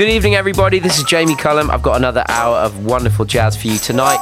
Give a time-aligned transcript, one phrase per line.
[0.00, 0.78] Good evening, everybody.
[0.78, 1.70] This is Jamie Cullum.
[1.70, 4.18] I've got another hour of wonderful jazz for you tonight.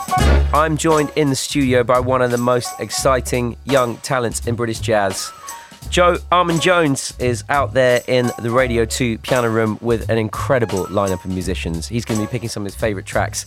[0.52, 4.80] I'm joined in the studio by one of the most exciting young talents in British
[4.80, 5.30] jazz.
[5.88, 10.86] Joe Armon Jones is out there in the Radio 2 piano room with an incredible
[10.86, 11.86] lineup of musicians.
[11.86, 13.46] He's going to be picking some of his favourite tracks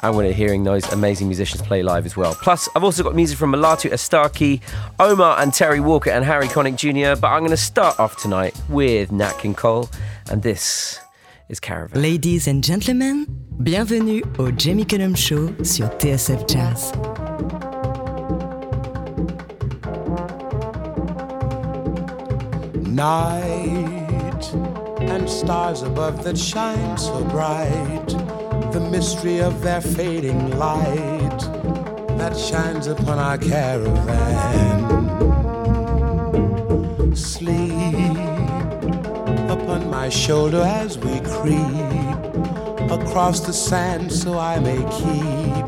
[0.00, 2.36] and we're hearing those amazing musicians play live as well.
[2.36, 4.60] Plus, I've also got music from Mulatu Astatke,
[5.00, 7.20] Omar and Teri Walker, and Harry Connick Jr.
[7.20, 9.90] But I'm going to start off tonight with Nat King Cole,
[10.30, 11.00] and this
[11.48, 12.00] is Caravan.
[12.00, 13.26] Ladies and gentlemen,
[13.62, 16.92] bienvenue au Jamie Cullum Show sur TSF Jazz.
[22.86, 24.54] Night
[25.00, 28.06] and stars above that shine so bright,
[28.72, 31.40] the mystery of their fading light
[32.16, 34.84] that shines upon our caravan.
[37.14, 37.63] Sleep upon
[40.04, 41.56] my shoulder as we creep
[42.90, 45.64] across the sand so I may keep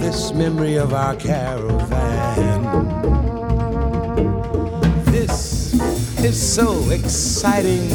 [0.00, 2.64] this memory of our caravan.
[5.04, 5.74] This
[6.24, 7.88] is so exciting.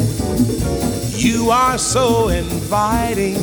[1.18, 3.36] You are so inviting,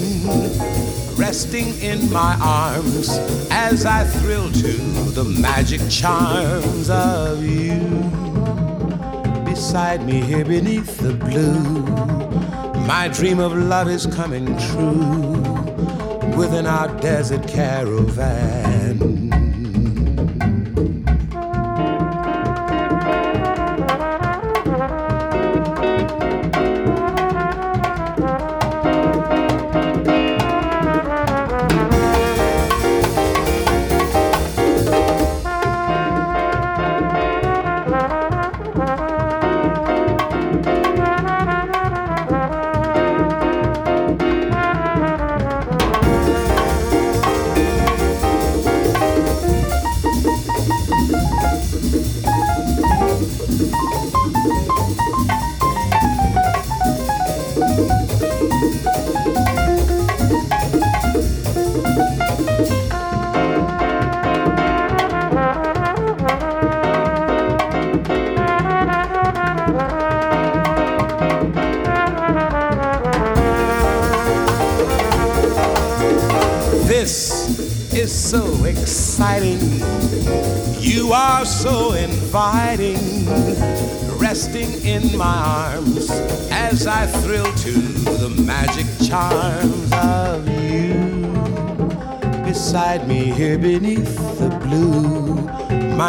[1.15, 3.19] resting in my arms
[3.51, 4.77] as I thrill to
[5.11, 8.34] the magic charms of you
[9.55, 11.81] beside me here beneath the blue.
[12.85, 15.31] My dream of love is coming true
[16.35, 19.34] within our desert caravan.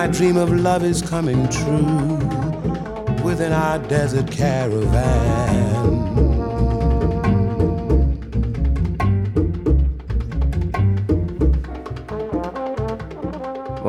[0.07, 2.15] My dream of love is coming true
[3.25, 6.06] within our desert caravan.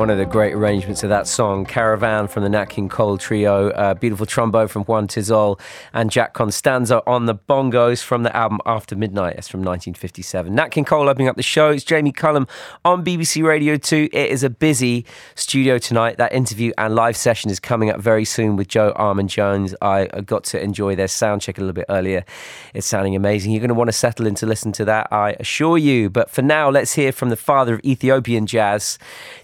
[0.08, 3.68] One of the great arrangements of that song, Caravan from the Nat King Cole Trio,
[3.72, 5.60] uh, beautiful trombone from Juan Tizol,
[5.92, 9.36] and Jack Costanzo on the bongos from the album After Midnight.
[9.36, 10.54] It's from 1957.
[10.54, 11.72] Nat King Cole opening up the show.
[11.72, 12.48] It's Jamie Cullum
[12.86, 14.08] on BBC Radio 2.
[14.10, 15.04] It is a busy
[15.34, 16.16] studio tonight.
[16.16, 19.74] That interview and live session is coming up very soon with Joe Armon Jones.
[19.82, 22.24] I got to enjoy their sound check a little bit earlier.
[22.72, 23.52] It's sounding amazing.
[23.52, 26.08] You're going to want to settle in to listen to that, I assure you.
[26.08, 28.98] But for now, let's hear from the father of Ethiopian jazz.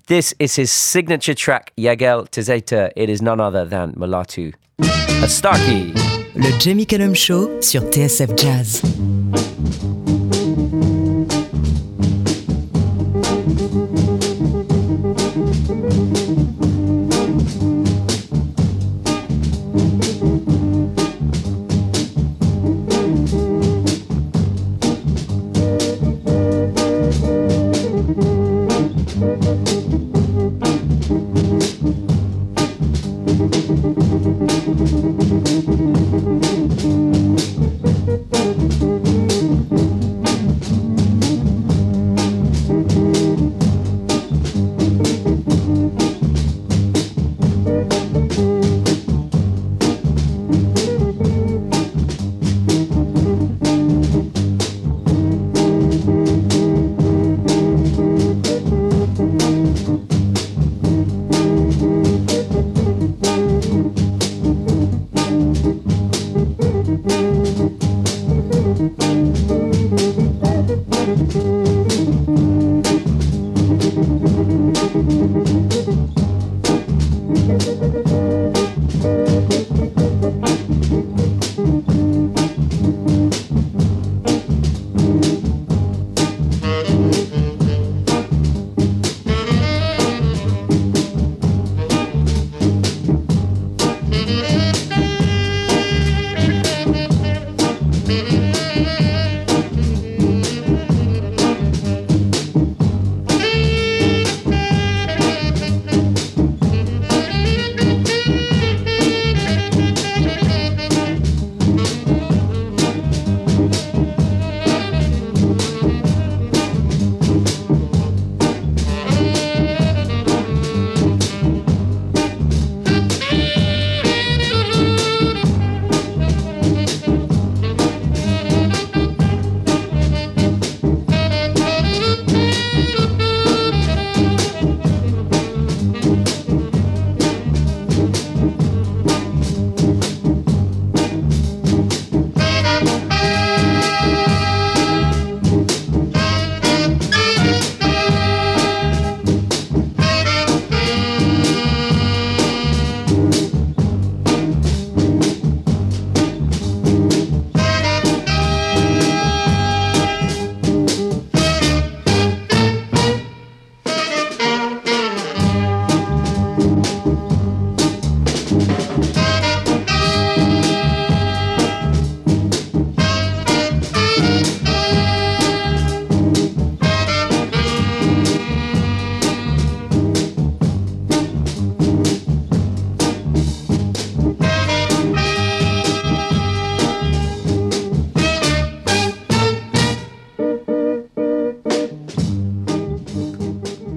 [0.06, 2.90] This is his signature track, Yegelle Tezeta.
[2.94, 4.52] It is none other than Mulatu.
[5.22, 5.94] Astatke.
[6.34, 8.82] Le Jamie Cullum Show sur TSF Jazz.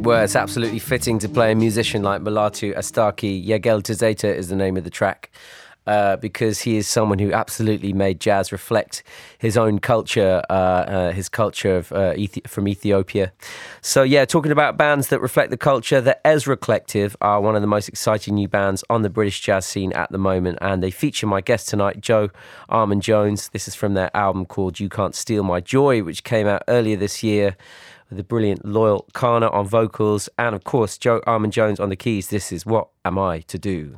[0.08, 0.38] Words.
[0.38, 3.46] Absolutely fitting to play a musician like Mulatu Astatke.
[3.46, 5.30] Yegelle Tezeta is the name of the track.
[5.86, 9.04] Uh, because he is someone who absolutely made jazz reflect
[9.38, 13.34] his own culture, uh, uh, his culture of, uh, Ethi- from Ethiopia.
[13.82, 17.62] So, yeah, talking about bands that reflect the culture, the Ezra Collective are one of
[17.62, 20.92] the most exciting new bands on the British jazz scene at the moment, and they
[20.92, 22.30] feature my guest tonight, Joe
[22.70, 23.50] Armon Jones.
[23.50, 26.98] This is from their album called You Can't Steal My Joy, which came out earlier
[26.98, 27.56] this year
[28.10, 32.30] the brilliant Loyle Carner on vocals, and of course, Joe Armon Jones on the keys.
[32.30, 33.96] This is What Am I to Do?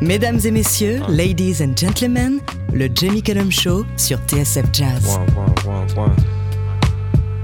[0.00, 2.40] Mesdames et messieurs, ladies and gentlemen,
[2.72, 5.06] le Jamie Cullum Show sur TSF Jazz.
[5.06, 6.16] One, one, one, one.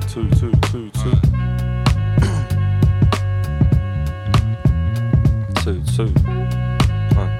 [0.08, 1.12] Two, two, two, two.
[5.62, 6.08] two, two.
[7.14, 7.30] One.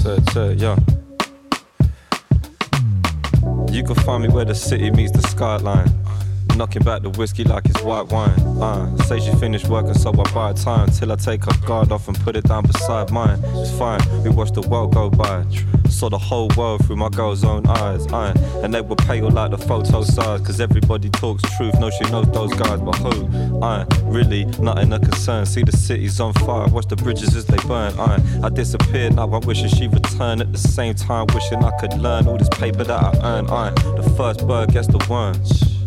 [0.00, 0.76] Say, say, yeah.
[3.74, 5.92] You can find me where the city meets the skyline.
[6.56, 8.38] Knocking back the whiskey like it's white wine.
[8.62, 12.06] Uh, say she finished working, so I buy time till I take her guard off
[12.06, 13.40] and put it down beside mine.
[13.56, 15.44] It's fine, we watch the world go by.
[15.88, 18.06] Saw the whole world through my girl's own eyes.
[18.06, 21.78] Uh, and they were pale like the photo size, cause everybody talks truth.
[21.80, 23.60] No, she knows those guys, but who?
[23.60, 25.46] Uh, really, nothing a concern.
[25.46, 27.98] See the city's on fire, watch the bridges as they burn.
[27.98, 31.94] Uh, I disappeared, now I'm wishing she returned at the same time, wishing I could
[31.98, 33.46] learn all this paper that I earn.
[33.48, 35.34] Uh, the first bird gets the worm.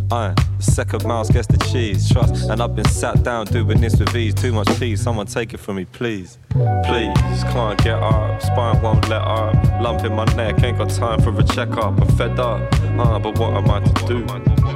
[0.09, 2.49] Uh, the second mouse gets the cheese, trust.
[2.49, 4.33] And I've been sat down doing this with ease.
[4.33, 6.37] Too much peace, someone take it from me, please.
[6.85, 9.53] Please, can't get up, spine won't let up.
[9.81, 11.99] Lump in my neck, ain't got time for a checkup.
[11.99, 12.61] I'm fed up,
[12.97, 14.25] uh, but what am I to do?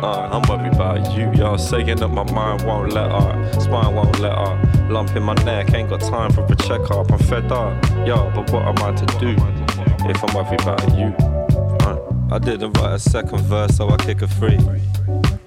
[0.03, 4.19] Uh, I'm worried about you, y'all saying that my mind won't let up, spine won't
[4.19, 4.59] let up.
[4.89, 7.09] Lump in my neck, ain't got time for a checkup.
[7.09, 9.35] I'm fed up, yo, but what am I to do
[10.09, 11.15] if I'm worried about you?
[11.87, 11.99] Uh,
[12.31, 14.59] I didn't write a second verse, so I kick a free.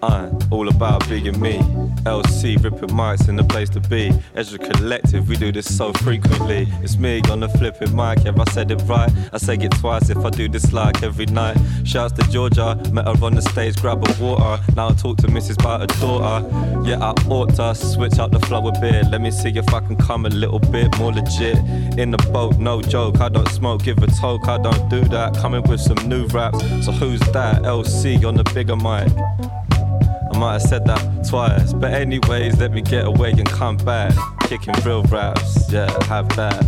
[0.05, 1.59] I'm all about being me.
[2.05, 4.13] LC ripping mics in the place to be.
[4.35, 6.69] Ezra Collective, we do this so frequently.
[6.83, 9.11] It's me on the flipping mic, yeah, I said it right.
[9.33, 11.57] I say it twice if I do this like every night.
[11.85, 14.63] Shouts to Georgia, met her on the stage, grab a water.
[14.77, 15.59] Now I talk to Mrs.
[15.61, 16.47] about her daughter.
[16.87, 19.07] Yeah, I ought to switch up the flow a bit.
[19.11, 21.57] Let me see if I can come a little bit more legit.
[21.99, 23.21] In the boat, no joke.
[23.21, 25.35] I don't smoke, give a toke, I don't do that.
[25.37, 26.61] Coming with some new raps.
[26.85, 27.63] So who's that?
[27.63, 29.09] LC on the bigger mic.
[30.35, 31.73] I might have said that twice.
[31.73, 34.12] But anyways, let me get away and come back.
[34.49, 36.61] Kicking real raps, yeah, have that.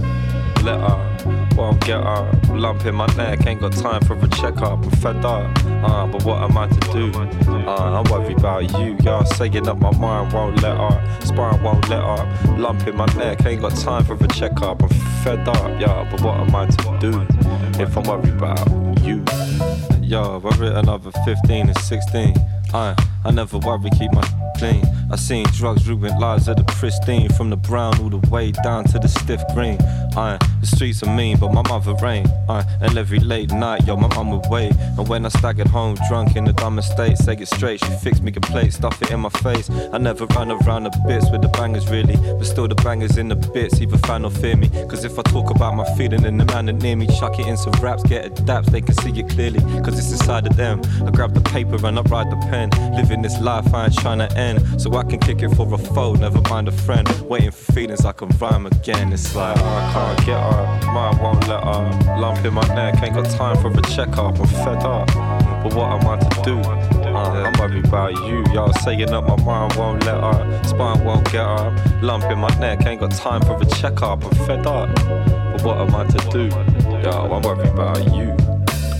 [0.62, 2.30] Let her, won't get her.
[2.54, 4.84] Lump in my neck, ain't got time for a checkup.
[4.84, 7.10] I'm fed up, uh, but what am I to do?
[7.66, 11.24] Uh, I'm worried about you, y'all saying up my mind won't let up.
[11.24, 12.28] Spine won't let up.
[12.56, 14.80] Lump in my neck, ain't got time for a checkup.
[14.80, 14.88] I'm
[15.24, 17.26] fed up, yeah, but what am I to do
[17.82, 19.24] if I'm worried about you?
[20.02, 22.55] Yo, I writ another 15 and 16.
[22.72, 22.94] I,
[23.24, 24.22] I never worry, keep my
[24.58, 24.84] clean.
[25.10, 28.84] I seen drugs ruin lives of the pristine, from the brown all the way down
[28.86, 29.78] to the stiff green.
[30.16, 32.28] I, the streets are mean, but my mother ain't.
[32.48, 34.72] I, and every late night, yo, my mum would wait.
[34.98, 38.22] And when I staggered home drunk in a dumb state, say it straight, she fixed
[38.22, 39.70] me a plate, stuff it in my face.
[39.92, 43.28] I never run around the bits with the bangers really, but still the bangers in
[43.28, 44.68] the bits, either fan or fear me.
[44.88, 47.46] Cause if I talk about my feeling and the man that near me, chuck it
[47.46, 49.60] in some raps, get adapts, they can see it clearly.
[49.82, 50.80] Cause it's inside of them.
[51.06, 52.55] I grab the paper and I write the pen.
[52.96, 54.80] Living this life I ain't trying to end.
[54.80, 57.06] So I can kick it for a foe, never mind a friend.
[57.28, 59.12] Waiting for feelings I can rhyme again.
[59.12, 62.18] It's like, I can't get up, mind won't let up.
[62.18, 64.38] Lump in my neck, ain't got time for a checkup.
[64.38, 65.06] I'm fed up,
[65.62, 66.58] but what am I to do?
[67.16, 71.24] Uh, I'm worried about you, y'all saying up my mind won't let up, spine won't
[71.30, 71.72] get up.
[72.02, 74.24] Lump in my neck, ain't got time for a checkup.
[74.24, 76.46] I'm fed up, but what am I to do?
[77.02, 78.34] Yo, I'm worried about you.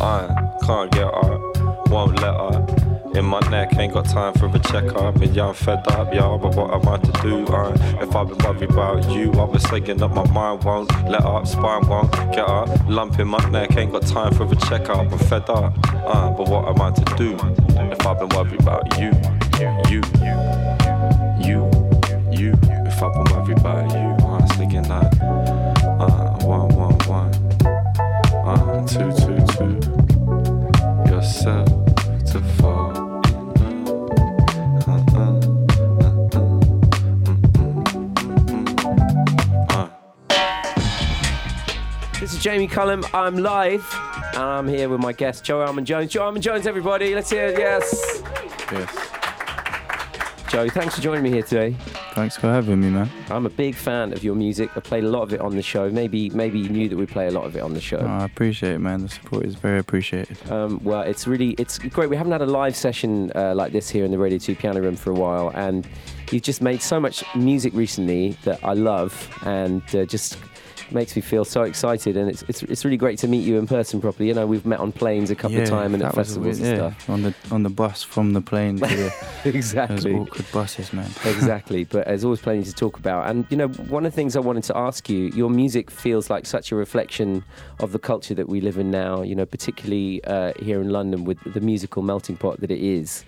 [0.01, 0.29] I
[0.65, 2.96] can't get up, won't let up.
[3.17, 5.17] In my neck, ain't got time for a checkup.
[5.17, 7.47] And yeah, I'm fed up, y'all, but what am I to do?
[7.47, 11.25] Uh, if I've been worried about you, I was thinking up my mind won't let
[11.25, 12.69] up, spine won't get up.
[12.87, 14.99] Lump in my neck, ain't got time for a checkup.
[14.99, 17.39] I'm fed up, uh, but what am I to do?
[17.91, 19.11] If I've been worried about you,
[19.89, 20.37] you, you,
[21.41, 21.71] you,
[22.31, 22.53] you.
[22.85, 25.11] if I've been worried about you, I was thinking like,
[42.37, 43.05] is Jamie Cullum.
[43.15, 43.87] I'm live,
[44.35, 46.11] and I'm here with my guest, Joe Armon Jones.
[46.11, 47.15] Joe Armon Jones, everybody.
[47.15, 47.59] Let's hear it.
[47.59, 48.23] Yes.
[48.73, 48.95] Yes.
[50.49, 51.77] Joe, Thanks for joining me here today.
[52.13, 53.11] Thanks for having me, man.
[53.31, 54.71] I'm a big fan of your music.
[54.77, 55.91] I played a lot of it on the show.
[55.91, 57.99] Maybe maybe you knew that we play a lot of it on the show.
[57.99, 59.03] Oh, I appreciate it, man.
[59.03, 60.39] The support is very appreciated.
[60.51, 62.11] Um, well, it's really it's great.
[62.11, 64.81] We haven't had a live session uh, like this here in the Radio 2 Piano
[64.81, 65.87] Room for a while, and
[66.31, 69.13] you've just made so much music recently that I love,
[69.45, 70.39] and uh, just
[70.91, 72.17] makes me feel so excited.
[72.17, 74.29] And it's, it's it's really great to meet you in person properly.
[74.29, 76.73] You know, we've met on planes a couple yeah, of times and at festivals weird-
[76.73, 77.11] and yeah, stuff.
[77.11, 79.07] on the on the bus from the plane to the
[79.45, 80.15] those exactly.
[80.15, 81.11] awkward buses, man.
[81.25, 81.85] exactly.
[81.85, 83.29] But there's always plenty to talk about.
[83.29, 86.31] And, you know, one of the things I wanted to ask you, your music feels
[86.31, 87.45] like such a reflection
[87.81, 91.25] of the culture that we live in now, you know, particularly uh, here in London
[91.25, 93.25] with the musical melting pot that it is.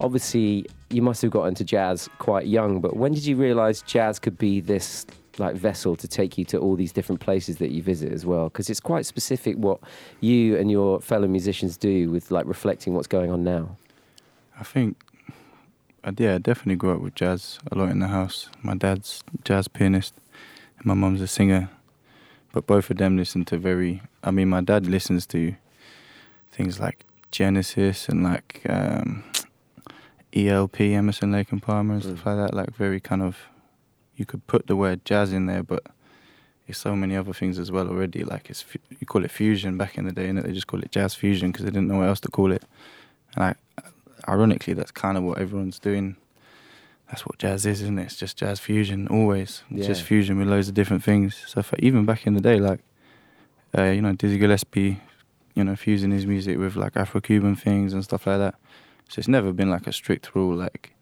[0.00, 4.18] Obviously, you must have got into jazz quite young, but when did you realize jazz
[4.18, 5.06] could be this
[5.38, 8.44] like vessel to take you to all these different places that you visit as well
[8.44, 9.78] because it's quite specific what
[10.20, 13.76] you and your fellow musicians do with like reflecting what's going on now
[14.60, 14.96] I think,
[16.04, 18.48] uh, yeah, I definitely grew up with jazz a lot in the house.
[18.62, 20.14] My dad's jazz pianist,
[20.76, 21.70] and my mum's a singer.
[22.52, 24.02] But both of them listen to very.
[24.22, 25.54] I mean, my dad listens to
[26.52, 29.24] things like Genesis and like um,
[30.34, 32.26] ELP, Emerson, Lake and Palmer, and stuff Mm.
[32.26, 32.54] like that.
[32.54, 33.38] Like very kind of,
[34.22, 35.82] you could put the word jazz in there, but
[36.68, 38.22] it's so many other things as well already.
[38.22, 38.64] Like it's
[39.00, 41.50] you call it fusion back in the day, and they just call it jazz fusion
[41.50, 42.64] because they didn't know what else to call it.
[43.34, 43.54] And I,
[44.30, 46.16] ironically, that's kind of what everyone's doing.
[47.08, 48.04] That's what jazz is, isn't it?
[48.04, 49.64] It's just jazz fusion always.
[49.72, 51.42] It's just fusion with loads of different things.
[51.48, 52.80] So for, even back in the day, like
[53.76, 55.00] uh, you know, Dizzy Gillespie,
[55.54, 58.54] you know, fusing his music with like Afro-Cuban things and stuff like that.
[59.08, 60.92] So it's never been like a strict rule, like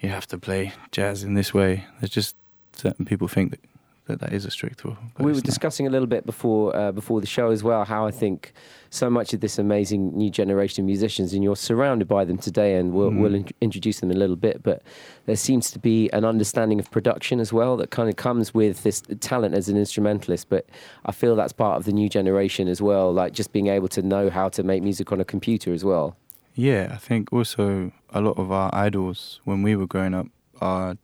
[0.00, 1.84] you have to play jazz in this way.
[2.00, 2.36] There's just
[2.80, 3.60] certain people think that
[4.06, 4.96] that, that is a strict rule.
[5.20, 8.10] we were discussing a little bit before uh, before the show as well how I
[8.10, 8.52] think
[8.90, 12.74] so much of this amazing new generation of musicians and you're surrounded by them today
[12.78, 13.20] and we'll, Mhm.
[13.20, 14.82] we'll in- introduce them in a little bit but
[15.26, 18.82] there seems to be an understanding of production as well that kind of comes with
[18.82, 20.64] this talent as an instrumentalist but
[21.10, 24.02] I feel that's part of the new generation as well like just being able to
[24.02, 26.16] know how to make music on a computer as well
[26.56, 30.26] Yeah, I think also a lot of our idols when we were growing up
[30.60, 30.96] are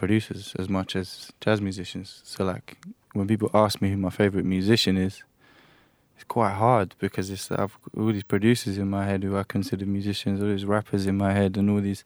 [0.00, 2.22] producers as much as jazz musicians.
[2.24, 2.78] So like
[3.12, 5.24] when people ask me who my favorite musician is,
[6.14, 9.84] it's quite hard because it's I've all these producers in my head who I consider
[9.84, 12.04] musicians, all these rappers in my head, and all these,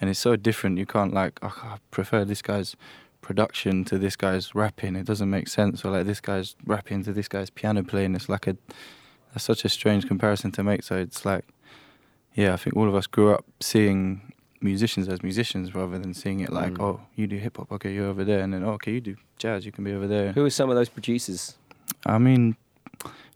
[0.00, 0.78] and it's so different.
[0.78, 2.74] You can't like oh, I prefer this guy's
[3.20, 4.96] production to this guy's rapping.
[4.96, 5.84] It doesn't make sense.
[5.84, 8.14] Or like this guy's rapping to this guy's piano playing.
[8.14, 8.56] It's like a
[9.32, 10.82] that's such a strange comparison to make.
[10.84, 11.44] So it's like
[12.34, 16.40] yeah, I think all of us grew up seeing musicians as musicians rather than seeing
[16.40, 16.82] it like, Mm.
[16.82, 19.16] oh, you do hip hop, okay, you're over there, and then oh, okay, you do
[19.38, 20.32] jazz, you can be over there.
[20.32, 21.56] who are some of those producers
[22.04, 22.56] I mean,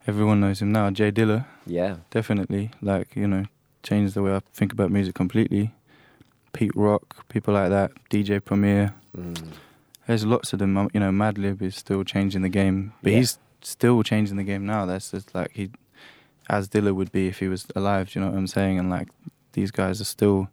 [0.06, 0.90] everyone knows him now.
[0.90, 3.44] J Dilla, yeah definitely, like you know,
[3.82, 5.72] changed the way I think about music completely.
[6.52, 8.94] Pete Rock, people like that, DJ Premier.
[9.16, 9.52] Mm.
[10.06, 10.76] There's lots of them.
[10.76, 13.18] um, You know, Madlib is still changing the game, but Yeah.
[13.18, 14.84] he's still changing the game now.
[14.84, 15.70] That's just like he,
[16.48, 18.10] as Dilla would be if he was alive.
[18.10, 18.78] Do you know what I'm saying?
[18.80, 19.08] And like
[19.52, 20.48] these guys are still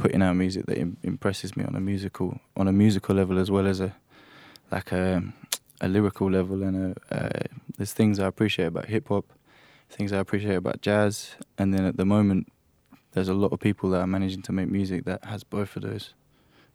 [0.00, 3.50] putting out music that Im- impresses me on a musical on a musical level as
[3.50, 3.94] well as a
[4.72, 5.22] like a
[5.80, 7.42] a lyrical level and a uh,
[7.76, 9.26] there's things I appreciate about hip hop,
[9.88, 12.48] things I appreciate about jazz, and then at the moment
[13.12, 15.82] there's a lot of people that are managing to make music that has both of
[15.82, 16.14] those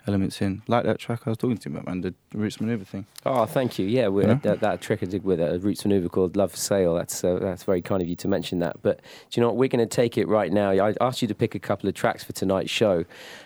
[0.08, 0.62] elements in.
[0.68, 3.06] Like that track I was talking to you about, man, the Roots Manuva thing.
[3.26, 3.88] Oh, thank you.
[3.88, 4.40] Yeah, we're, Yeah.
[4.44, 6.96] That, that trick I did with a Roots Manuva called Love for Sale.
[6.96, 8.82] That's uh, that's very kind of you to mention that.
[8.82, 9.58] But do you know what?
[9.58, 10.72] We're going to take it right now.
[10.72, 13.06] I asked you to pick a couple of tracks for tonight's show,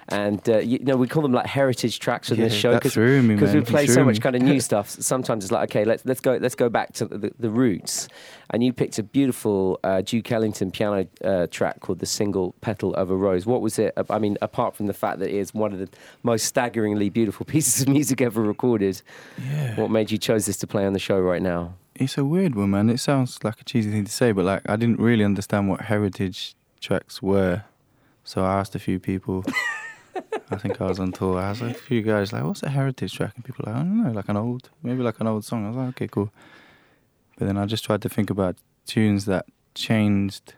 [0.09, 3.21] and uh, you, know we call them like heritage tracks on this show that threw
[3.21, 4.89] me, because we play so much kind of new stuff.
[4.89, 8.07] Sometimes it's like okay, let's let's go let's go back to the, the roots.
[8.51, 12.95] And you picked a beautiful uh, Duke Ellington piano uh, track called "The Single Petal
[12.95, 13.93] of a Rose." What was it?
[14.09, 15.87] I mean, apart from the fact that it is one of the
[16.23, 19.01] most staggeringly beautiful pieces of music ever recorded,
[19.37, 19.75] Yeah.
[19.79, 21.61] what made you chose this to play on the show right now?
[21.95, 22.89] It's a weird one, man.
[22.89, 25.81] It sounds like a cheesy thing to say, but like I didn't really understand what
[25.81, 27.63] heritage tracks were,
[28.23, 29.43] so I asked a few people.
[30.51, 31.37] I think I was on tour.
[31.39, 33.83] I asked a few guys like, "What's a heritage track?" And people were like, "I
[33.83, 36.29] don't know, like an old, maybe like an old song." I was like, "Okay, cool."
[37.37, 40.55] But then I just tried to think about tunes that changed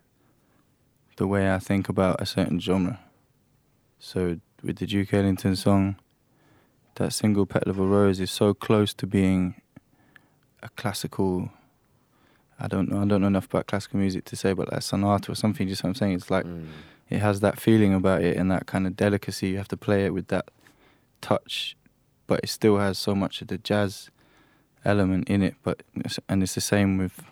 [1.17, 2.99] the way I think about a certain genre.
[3.99, 5.95] So with the Duke Ellington song,
[6.95, 9.61] that single petal of a rose is so close to being
[10.61, 11.49] a classical.
[12.59, 13.01] I don't know.
[13.01, 15.67] I don't know enough about classical music to say, but like sonata or something.
[15.67, 16.13] Just what I'm saying.
[16.13, 16.67] It's like Mm.
[17.09, 19.49] it has that feeling about it and that kind of delicacy.
[19.49, 20.49] You have to play it with that
[21.21, 21.75] touch,
[22.27, 24.11] but it still has so much of the jazz
[24.85, 25.55] element in it.
[25.63, 25.81] But
[26.29, 27.23] and it's the same with.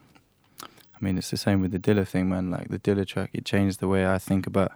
[0.63, 2.50] I mean, it's the same with the Dilla thing, man.
[2.51, 4.71] Like the Dilla track, it changed the way I think about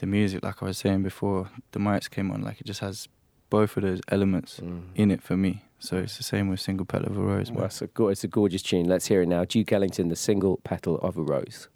[0.00, 3.08] the music, like I was saying before, the mics came on, like it just has
[3.48, 4.82] both of those elements Mm.
[4.94, 5.64] in it for me.
[5.78, 7.50] So it's the same with Single Petal of a Rose.
[7.50, 8.86] Well, it's, a, it's a gorgeous tune.
[8.86, 9.44] Let's hear it now.
[9.44, 11.68] Duke Ellington, The Single Petal of a Rose.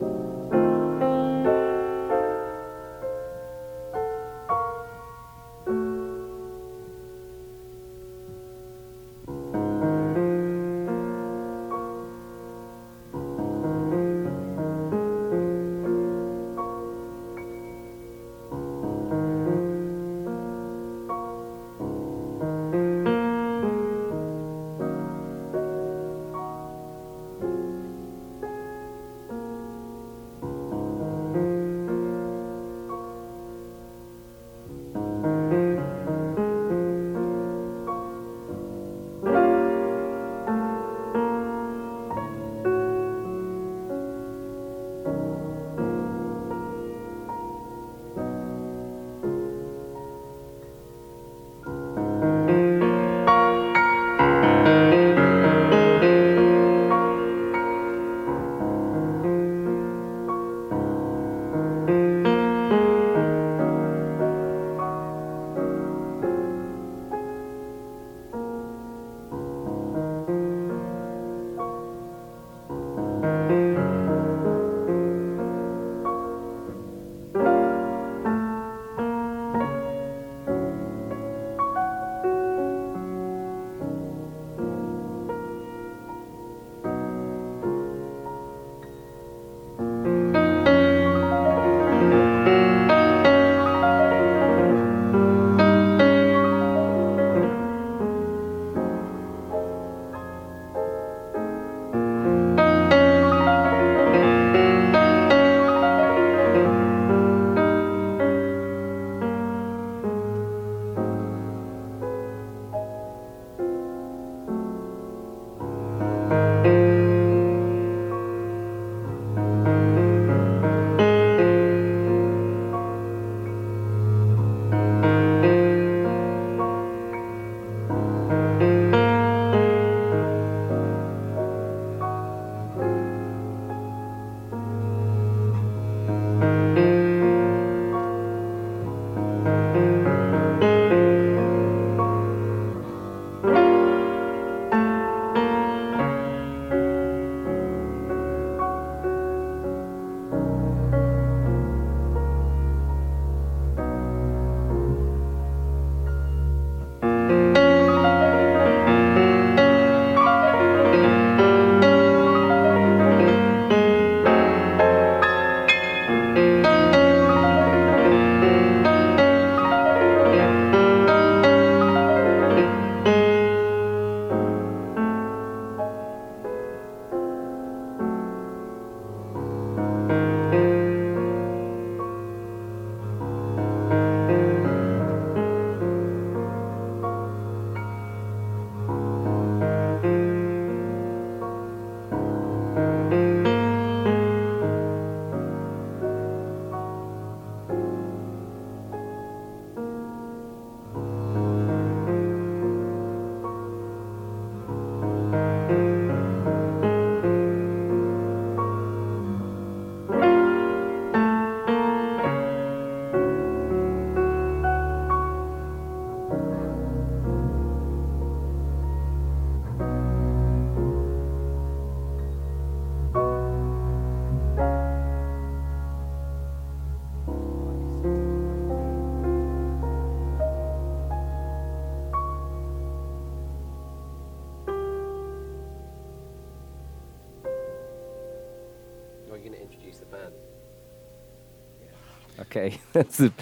[242.57, 243.33] Okay, that's a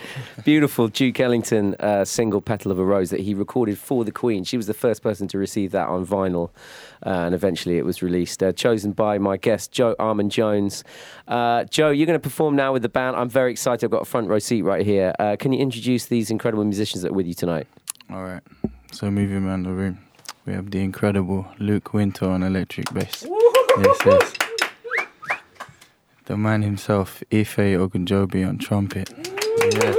[0.42, 4.42] beautiful Duke Ellington uh, single "Petal of a Rose" that he recorded for the Queen.
[4.42, 6.48] She was the first person to receive that on vinyl,
[7.04, 8.42] uh, and eventually it was released.
[8.42, 10.82] Uh, chosen by my guest Joe Armon Jones.
[11.28, 13.16] Uh, Joe, you're going to perform now with the band.
[13.16, 13.84] I'm very excited.
[13.84, 15.12] I've got a front row seat right here.
[15.18, 17.66] Uh, can you introduce these incredible musicians that are with you tonight?
[18.10, 18.42] All right.
[18.92, 19.98] So moving around the room,
[20.46, 23.26] we have the incredible Luke Winter on electric bass.
[23.78, 24.51] Yes, yes.
[26.32, 29.12] The man himself, Ife Ogunjobi on trumpet.
[29.58, 29.96] Yes.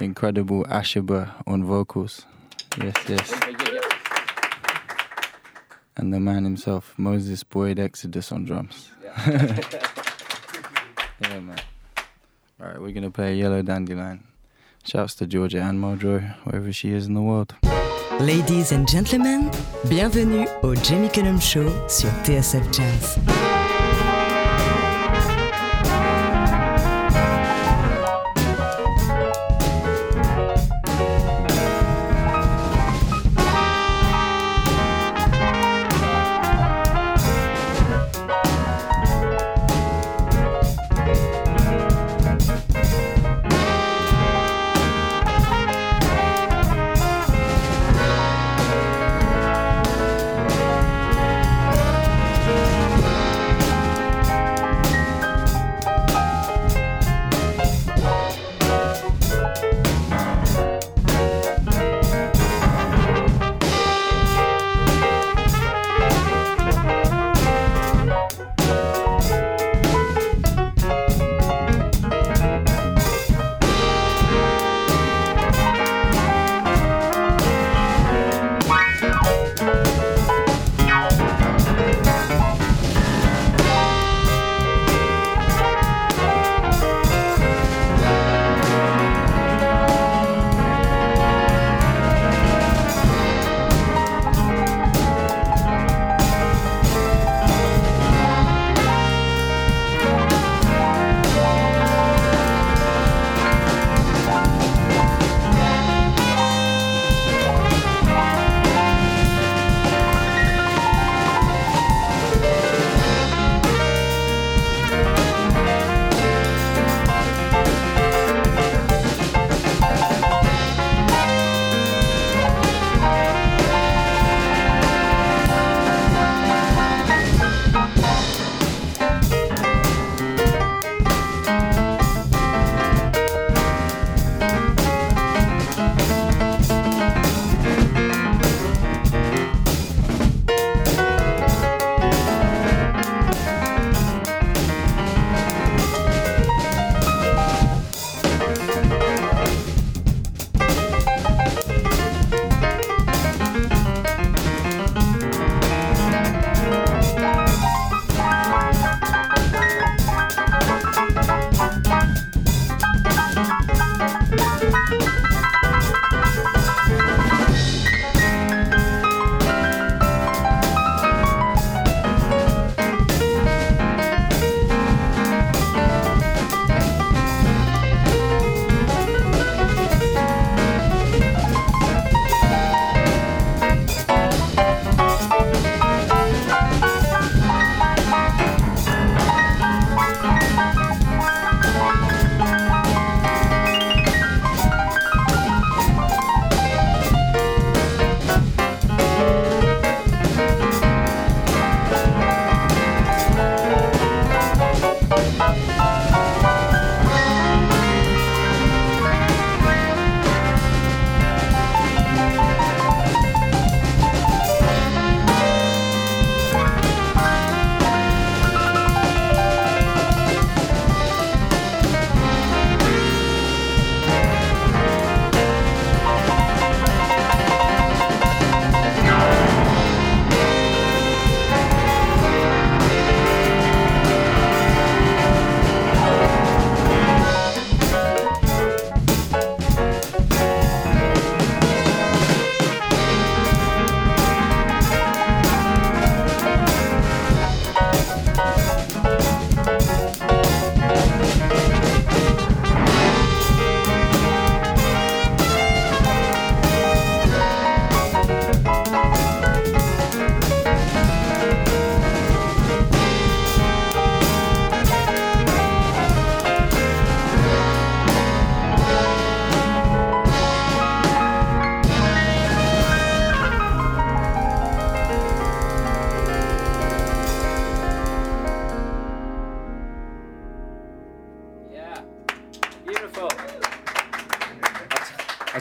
[0.00, 2.24] Incredible Asheber on vocals.
[2.80, 3.32] Yes, yes.
[5.96, 8.92] And the man himself, Moses Boyd Exodus on drums.
[9.26, 9.80] yeah,
[11.40, 11.58] man.
[12.60, 14.22] All right, we're gonna play Yellow Dandelion.
[14.84, 17.56] Shouts to Georgia and Marjorie, wherever she is in the world.
[18.20, 19.50] Ladies and gentlemen,
[19.88, 23.53] bienvenue au Jamie Cullum Show sur TSF Jazz.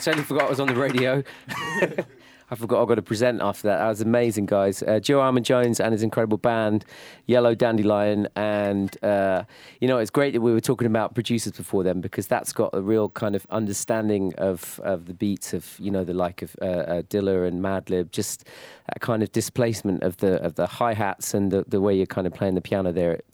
[0.04, 1.24] Totally forgot I was on the radio.
[2.52, 3.78] I forgot I've got to present after that.
[3.78, 4.84] That was amazing, guys.
[4.84, 6.84] Uh, Joe Armon Jones and his incredible band,
[7.26, 8.28] Yellow Dandelion.
[8.36, 9.46] And, uh,
[9.80, 12.72] you know, it's great that we were talking about producers before them because that's got
[12.74, 16.54] a real kind of understanding of, of the beats of, you know, the like of
[16.62, 18.46] uh, uh, Dilla and Madlib, just
[18.88, 22.06] that kind of displacement of the of the hi hats and the, the way you're
[22.06, 23.14] kind of playing the piano there.
[23.14, 23.26] It,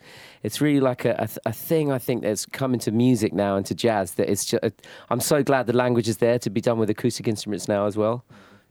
[0.43, 3.65] it's really like a, a, a, thing I think that's coming to music now and
[3.65, 4.63] to jazz that it's just,
[5.10, 7.97] I'm so glad the language is there to be done with acoustic instruments now as
[7.97, 8.23] well.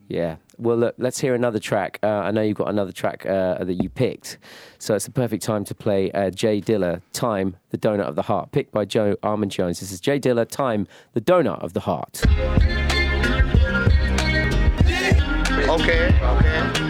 [0.09, 0.37] Yeah.
[0.57, 1.99] Well, look, let's hear another track.
[2.03, 4.39] Uh, I know you've got another track uh, that you picked.
[4.79, 8.23] So it's a perfect time to play uh, J Dilla, Time, the Donut of the
[8.23, 9.81] Heart, picked by Joe Armon Jones.
[9.81, 12.23] This is J Dilla, Time, the Donut of the Heart.
[15.69, 16.89] Okay, okay.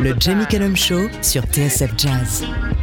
[0.00, 2.77] Le Jamie Cullum Show sur TSF Jazz.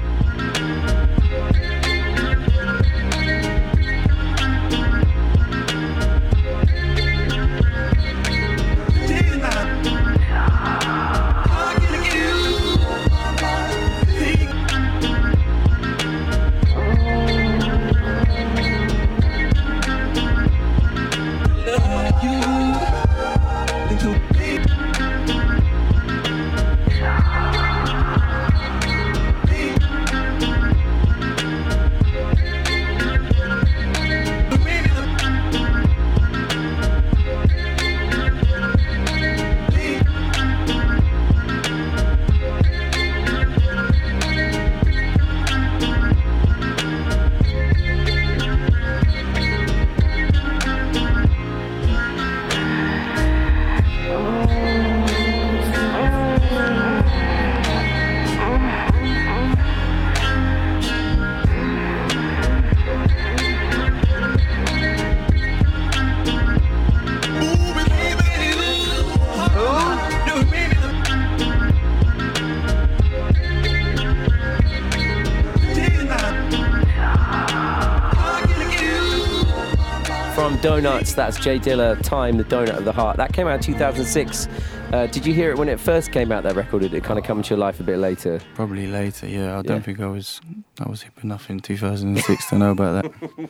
[81.14, 83.18] That's J Dilla, Time, the Donut of the Heart.
[83.18, 84.48] That came out in 2006.
[84.92, 86.44] Uh, did you hear it when it first came out?
[86.44, 88.40] That record, did it kind of come into your life a bit later?
[88.54, 89.28] Probably later.
[89.28, 90.42] Yeah, I don't think I was.
[90.80, 93.50] I was hip enough in 2006 to know about that.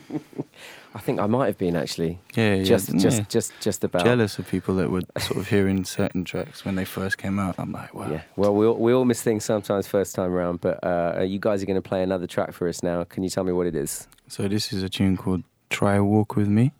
[0.94, 2.18] I think I might have been actually.
[2.34, 2.64] Yeah, yeah.
[2.64, 2.98] Just, yeah.
[2.98, 4.04] just, just, just about.
[4.04, 7.56] Jealous of people that were sort of hearing certain tracks when they first came out.
[7.58, 8.10] I'm like, wow.
[8.10, 8.22] Yeah.
[8.36, 11.62] Well, we all, we all miss things sometimes first time around, but uh, you guys
[11.62, 13.04] are going to play another track for us now.
[13.04, 14.08] Can you tell me what it is?
[14.28, 16.72] So this is a tune called "Try a Walk with Me."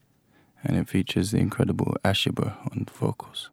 [0.66, 3.50] And it features the incredible Asheber on vocals.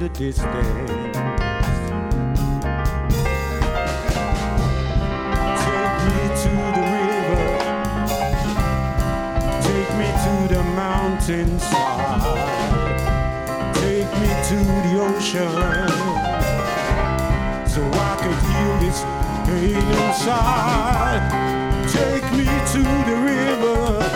[0.00, 0.46] quite distance.
[5.60, 7.42] Take me to the river,
[9.62, 12.22] take me to the mountainside,
[13.74, 15.90] take me to the ocean,
[17.68, 19.00] so I can heal this
[19.46, 21.24] pain inside.
[21.88, 24.09] Take me to the river.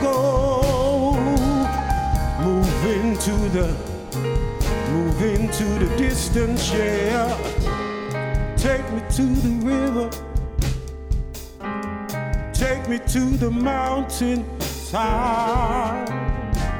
[0.00, 1.12] Go.
[2.40, 3.68] Move into the,
[4.90, 6.72] move into the distance.
[6.72, 7.36] Yeah.
[8.56, 10.10] Take me to the river.
[12.52, 16.06] Take me to the mountain side.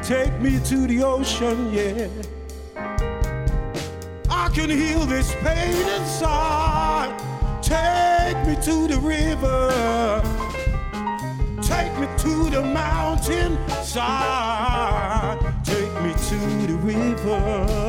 [0.03, 2.09] Take me to the ocean, yeah.
[4.28, 7.16] I can heal this pain inside.
[7.62, 10.39] Take me to the river.
[11.81, 15.39] Take me to the mountain side.
[15.64, 17.80] Take me to the river.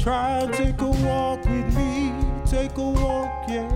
[0.00, 2.14] Try and take a walk with me.
[2.46, 3.68] Take a walk, yeah.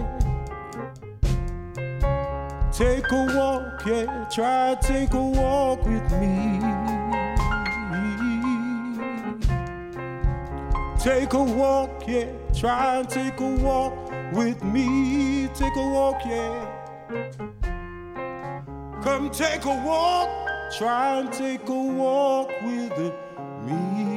[2.72, 4.25] Take a walk, yeah.
[4.33, 6.61] Try and take a walk with me.
[10.99, 12.33] Take a walk, yeah.
[12.59, 13.93] Try and take a walk
[14.33, 15.49] with me.
[15.49, 16.70] Take a walk, yeah.
[19.03, 20.31] Come take a walk.
[20.79, 23.12] Try and take a walk with
[23.66, 24.14] me.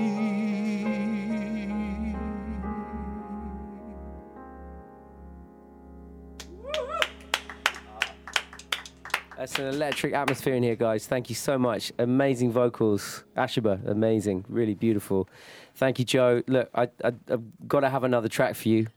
[9.37, 11.05] That's an electric atmosphere in here, guys.
[11.05, 11.91] Thank you so much.
[11.99, 13.23] Amazing vocals.
[13.35, 14.45] Asheber, amazing.
[14.49, 15.29] Really beautiful.
[15.75, 16.41] Thank you, Joe.
[16.47, 18.87] Look, I, I, I've got to have another track for you.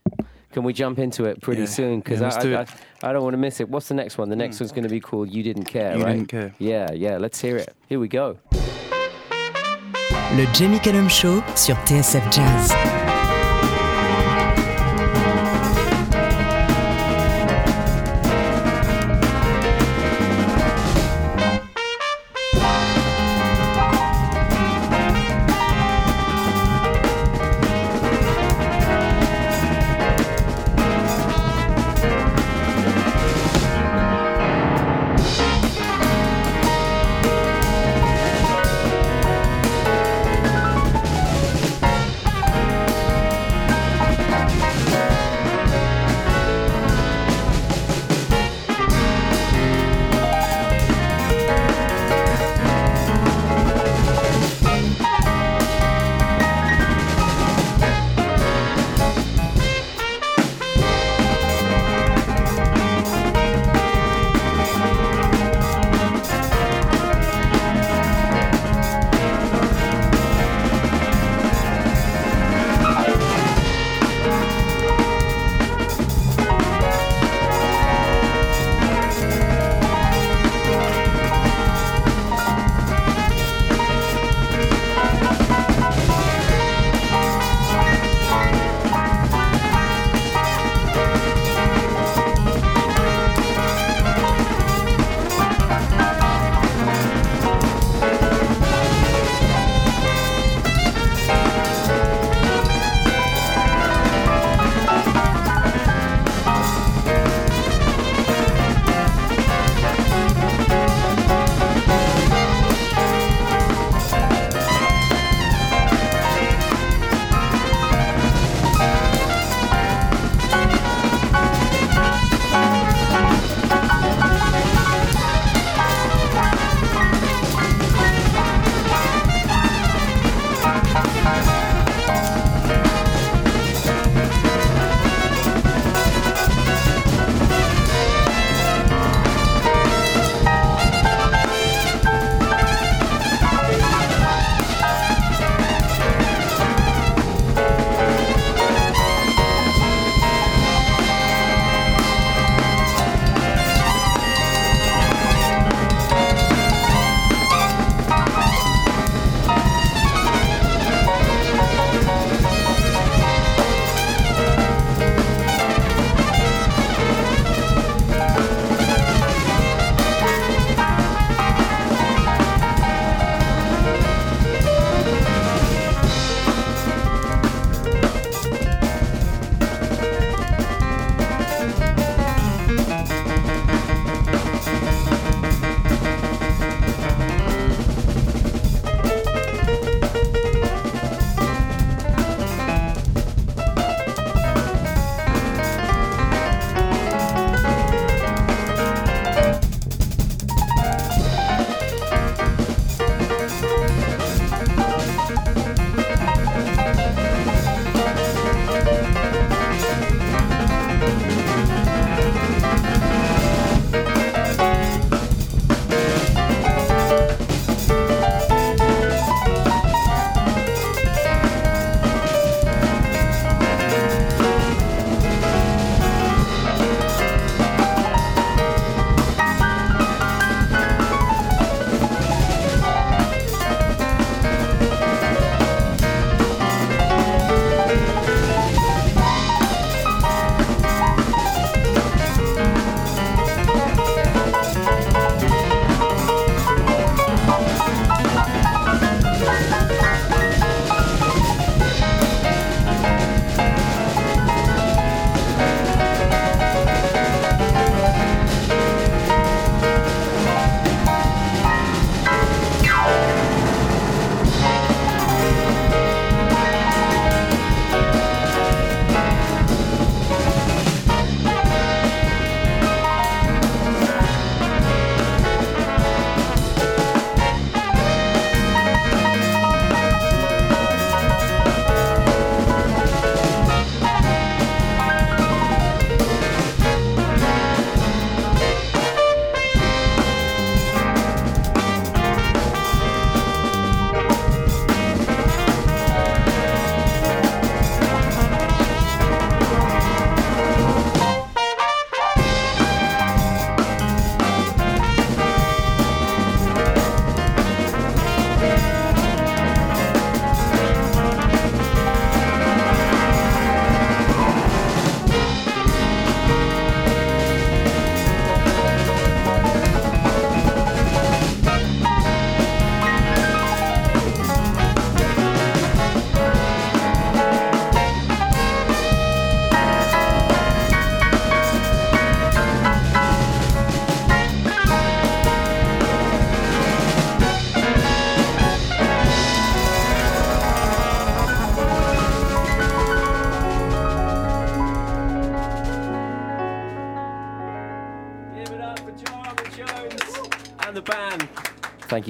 [0.53, 1.67] Can we jump into it pretty Yeah.
[1.69, 2.01] soon?
[2.01, 2.61] Because Yeah, let's do I.
[3.07, 3.69] I, I don't want to miss it.
[3.69, 4.31] What's the next one?
[4.31, 4.61] The next mm.
[4.61, 6.13] one's going to be called You Didn't Care, You right?
[6.17, 6.55] Didn't Care.
[6.59, 7.19] Yeah, yeah.
[7.19, 7.75] Let's hear it.
[7.89, 8.39] Here we go.
[10.37, 13.10] Le Jamie Cullum Show sur TSF Jazz.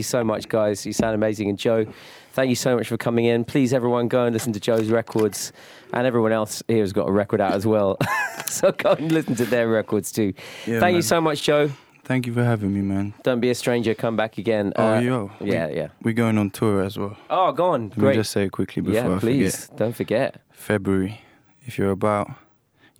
[0.01, 0.85] You so much, guys.
[0.85, 1.49] You sound amazing.
[1.49, 1.87] And Joe,
[2.33, 3.45] thank you so much for coming in.
[3.45, 5.53] Please, everyone, go and listen to Joe's records.
[5.93, 7.97] And everyone else here has got a record out as well.
[8.47, 10.33] so go and listen to their records too.
[10.67, 11.71] Yeah, thank you so much, Joe.
[12.05, 13.15] Thank you for having me, man.
[13.23, 13.95] Don't be a stranger.
[13.95, 14.73] Come back again.
[14.75, 15.31] Oh, Uh, yo.
[15.41, 15.89] Yeah, we, yeah.
[16.03, 17.17] We're going on tour as well.
[17.29, 17.91] Oh, go on.
[17.91, 19.67] Let me just say it quickly before yeah, I please.
[19.67, 19.77] forget.
[19.79, 20.41] Don't forget.
[20.53, 21.21] February.
[21.67, 22.31] If you're about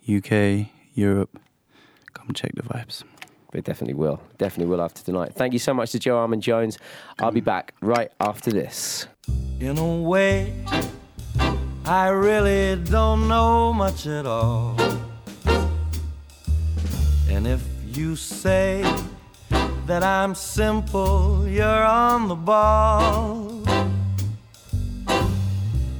[0.09, 1.37] UK, Europe,
[2.13, 3.03] come check the vibes.
[3.53, 4.21] We definitely will.
[4.37, 5.33] Definitely will after tonight.
[5.35, 6.77] Thank you so much to Joe Armon Jones.
[7.19, 9.07] I'll be back right after this.
[9.59, 10.53] In a way,
[11.85, 14.77] I really don't know much at all.
[17.29, 18.83] And if you say
[19.85, 23.63] that I'm simple, you're on the ball.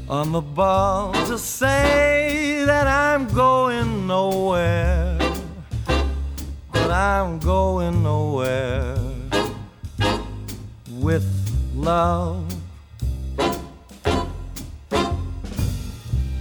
[0.07, 5.00] On the ball to say that I'm going nowhere.
[6.91, 8.97] But I'm going nowhere
[10.99, 11.25] with
[11.73, 12.43] love.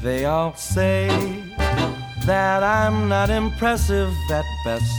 [0.03, 1.07] They all say
[2.26, 4.92] that I'm not impressive at best.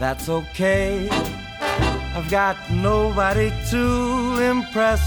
[0.00, 1.08] That's okay.
[2.16, 5.02] I've got nobody to impress.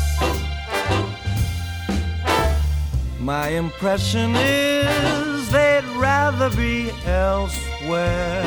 [3.19, 8.43] My impression is they'd rather be elsewhere.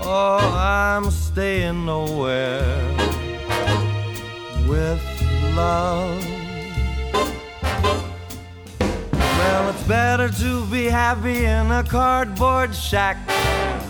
[0.00, 2.66] Oh, I'm staying nowhere
[4.68, 5.02] with
[5.54, 6.24] love.
[9.12, 13.16] Well, it's better to be happy in a cardboard shack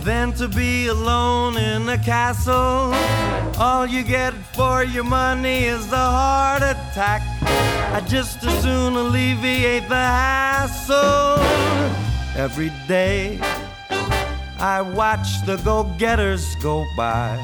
[0.02, 2.94] than to be alone in a castle.
[3.60, 7.22] All you get for your money is the heart attack.
[7.90, 11.42] I just as soon alleviate the hassle.
[12.36, 13.40] Every day
[14.60, 17.38] I watch the go getters go by.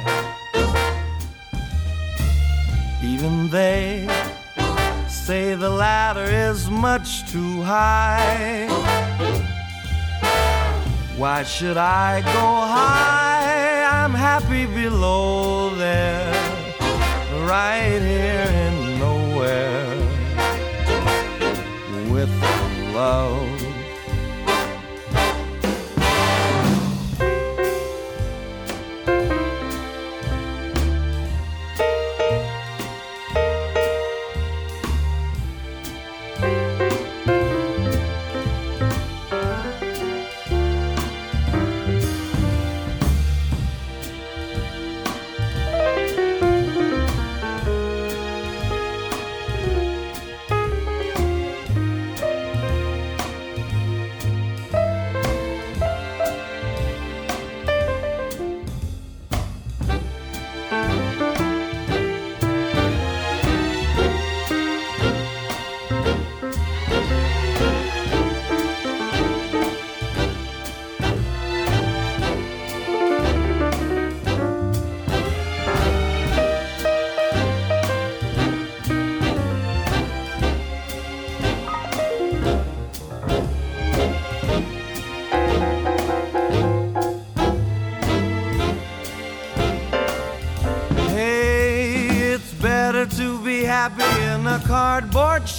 [3.03, 4.07] Even they
[5.09, 8.67] say the ladder is much too high.
[11.17, 13.85] Why should I go high?
[13.85, 16.33] I'm happy below there,
[17.49, 18.64] right here
[22.95, 23.54] love.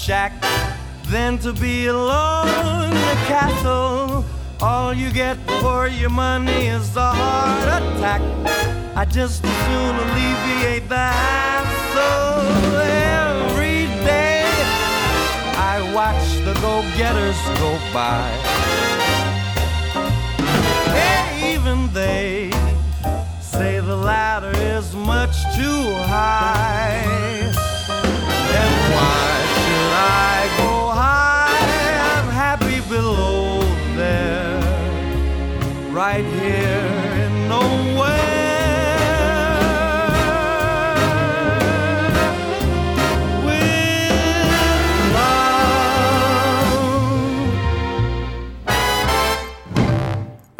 [0.05, 0.33] Shack
[1.07, 4.23] than to be alone in a castle.
[4.61, 8.21] All you get for your money is a heart attack.
[8.95, 14.45] I just as soon alleviate the hassle every day.
[15.73, 18.29] I watch the go-getters go by.
[20.93, 22.51] Hey, even they
[23.41, 25.81] say the ladder is much too
[26.13, 27.01] high.
[28.51, 29.44] Then why
[29.97, 30.71] I go
[31.01, 31.55] high?
[32.11, 33.61] I'm happy below
[33.95, 34.61] there,
[35.91, 37.04] right here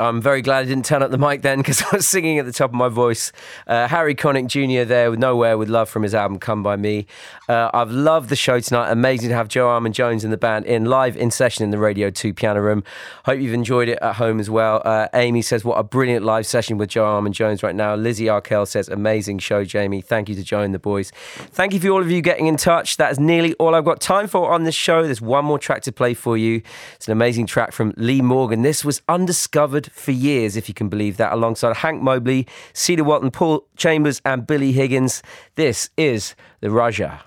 [0.08, 2.45] I'm very glad I didn't turn up the mic then because I was singing at
[2.45, 3.32] the top of my voice.
[3.68, 4.88] Uh, Harry Connick Jr.
[4.88, 7.08] there with Nowhere with Love from his album Come By Me.
[7.47, 8.91] Uh, I've loved the show tonight.
[8.91, 11.78] Amazing to have Joe Armon Jones and the band in live in session in the
[11.78, 12.84] Radio 2 piano room.
[13.26, 14.82] Hope you've enjoyed it at home as well.
[14.86, 17.95] Uh, Amy says, What a brilliant live session with Joe Armon Jones right now.
[17.95, 20.01] Lizzie Arkell says, Amazing show, Jamie.
[20.01, 21.12] Thank you to Joe and the boys.
[21.12, 22.97] Thank you for all of you getting in touch.
[22.97, 25.03] That is nearly all I've got time for on this show.
[25.03, 26.62] There's one more track to play for you.
[26.95, 28.62] It's an amazing track from Lee Morgan.
[28.62, 33.32] This was Undiscovered for years, if you can believe that, alongside Hank Mobley, Cedar Walton,
[33.32, 35.24] Paul Chambers, and Billy Higgins.
[35.56, 37.24] This is the Rajah.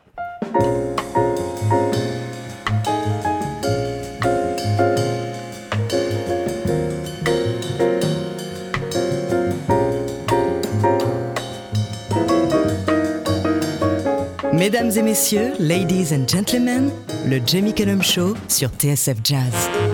[14.52, 16.90] Mesdames et messieurs, ladies and gentlemen,
[17.26, 19.87] le Jamie Cullum Show sur TSF Jazz.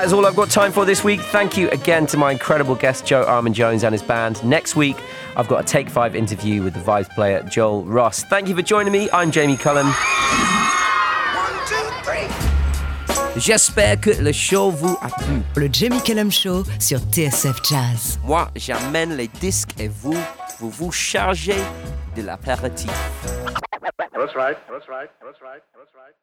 [0.00, 1.20] That is all I've got time for this week.
[1.20, 4.42] Thank you again to my incredible guest, Joe Armon Jones, and his band.
[4.42, 4.96] Next week,
[5.36, 8.24] I've got a Take Five interview with the Vibes player, Joel Ross.
[8.24, 9.10] Thank you for joining me.
[9.12, 9.88] I'm Jamie Cullum.
[11.36, 12.26] One, two, three.
[13.38, 15.42] J'espère que le show vous a plu.
[15.56, 18.18] Le Jamie Cullum Show sur TSF Jazz.
[18.24, 20.16] Moi, j'amène les disques et vous,
[20.60, 21.60] vous vous chargez
[22.16, 22.90] de l'apéritif.
[23.70, 24.10] That's.
[24.14, 24.56] That's right.
[24.66, 25.10] That's right.
[25.20, 25.60] That's right.
[25.76, 26.14] That's right.